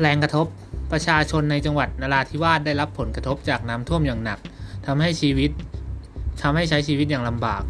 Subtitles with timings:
[0.00, 0.46] แรงกระทบ
[0.92, 4.38] ประชาชนในจังหวัดนราธิวาสได้รับผลกระทบจากน้ำท่วมอย่างหนัก
[4.86, 5.50] ทำให้ชีวิต
[6.42, 7.62] ทำให้ใช้ชีวิตอย่างลำบาก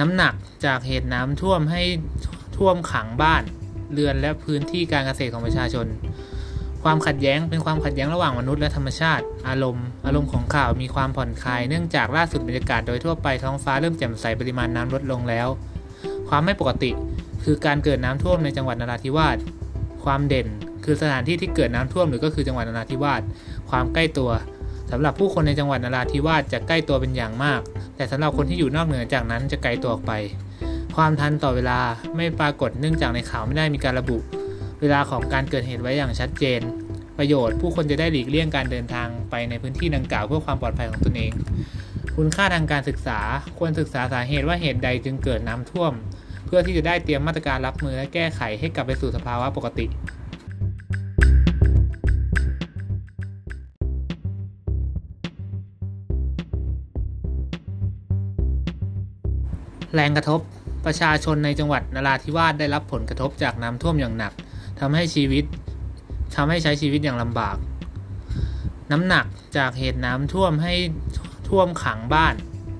[0.00, 0.34] น้ำหนัก
[0.66, 1.82] จากเหตุน้ำท่วมให้
[2.56, 3.42] ท่วมขังบ้าน
[3.92, 5.86] เรือนและพื้นที่การเกษตรของประชาชน
[6.82, 15.48] ความขัดแย้งเป็นความขัดแย้งระหว่างมนุษย์และธรรมชาติ อารมณ์ อารมณ์ของข่าวมีความผ่อนคลาย เนื่องจากล่าสุดบรรยากาศโดยทั่วไปท้องฟ้าเริ่มแจ่มใสปริมาณน้ำลดลงแล้ว
[16.28, 16.90] ความไม่ปกติ
[17.44, 19.36] คือการเกิดน้ำท่วมในจังหวัดนราธิวาส
[20.04, 20.48] ความเด่น
[20.86, 23.22] คือสถานที่ที่เกิดน้ำท่วมหรือก็คือจังหวัดนราธิวาส
[23.70, 24.30] ความใกล้ตัว
[24.90, 27.60] สำหรับผู้คนในจังหวัดนราธิวาสจะใกล้ตัวเป็นอย่างมาก
[27.96, 30.12] แต่สำหรับคนที่อยู่นอกเหนือจากนั้นจะไกลตัวออกไป
[30.96, 31.78] ความทันต่อเวลา
[32.16, 34.18] ไม่ปรากฏเนื่องจากในข่าวไม่ได้มีการระบุ
[34.80, 36.60] เวลาของการเกิดเหตุไว้อย่างชัดเจน
[37.18, 41.32] ประโยชน์ผู้คนจะได้หลีกเลี่ยงการเดินทางไปในพื้นที่ดังกล่าวเพื่อความปลอดภัยของตนเอง
[42.16, 43.18] คุณค่าทางการศึกษา
[43.58, 45.92] ควรศึกษาสาเหตุว่าเหตุใดจึงเกิดน้ำท่วม
[46.46, 49.86] เพื่อที่จะได้เตรียมมาตรการรับมือและแก้ไขให้กลับไปสู่สภาวะปกติ
[59.94, 60.40] แรงกระทบ
[60.86, 64.32] ประชาชนในจังหวัดนราธิวาสได้รับผลกระทบจากน้ำท่วมอย่างหนัก
[64.80, 65.44] ทำให้ชีวิต
[66.36, 67.56] ทำให้ใช้ชีวิตอย่างลำบาก
[68.92, 69.26] น้ำหนัก
[69.56, 70.74] จากเหตุน้ำท่วมให้
[71.48, 72.34] ท่วมขังบ้าน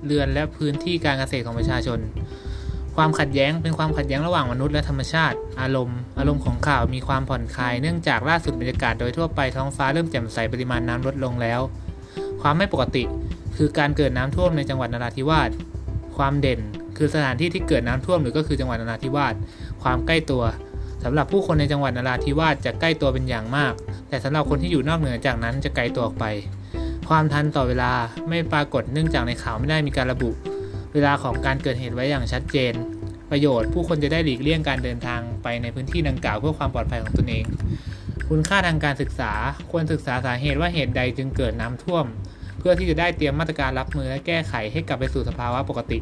[0.05, 1.99] เรือนและพื้นที่การเกษตรของประชาชน
[2.95, 11.61] ความขัดแย้งเป็นความขัดแย้งระหว่างมนุษย์และธรรมชาติ อารมณ์ อารมณ์ของข่าวมีความผ่อนคลายเนื่องจากล่าสุดบรรยากาศโดยทั่วไปท้องฟ้าเริ่มแจ่มใสปริมาณน้ำลดลงแล้ว
[12.41, 13.03] ความไม่ปกติ
[13.55, 15.49] คือการเกิดน้ำท่วมในจังหวัดนราธิวาส
[16.17, 16.59] ความเด่น
[16.97, 19.33] คือสถานที่ที่เกิดน้ำท่วมหรือก็คือจังหวัดนราธิวาส
[19.83, 20.43] ความใกล้ตัว
[21.03, 23.73] สำหรับผู้คนในจังหวัดนราธิวาสจะใกล้ตัวเป็นอย่างมาก
[24.09, 26.25] แต่สำหรับคนที่อยู่นอกเหนือจากนั้นจะไกลตัวออกไป
[27.09, 27.91] ความทันต่อเวลา
[28.29, 30.29] ไม่ปรากฏเนื่องจากในข่าวไม่ได้มีการระบุ
[30.93, 32.73] เวลาของการเกิดเหตุไว้อย่างชัดเจน
[33.31, 37.45] ประโยชน์ผู้คนจะได้หลีกเลี่ยงการเดินทางไปในพื้นที่ดังกล่าวเพื่อความปลอดภัยของตนเอง
[38.29, 39.31] คุณค่าทางการศึกษา
[39.71, 42.05] ควรศึกษาสาเหตุว่าเหตุใดจึงเกิดน้ำท่วม
[42.59, 45.99] เพื่อที่จะได้เตรียมมาตรการรับมือและแก้ไขให้กลับไปสู่สภาวะปกติ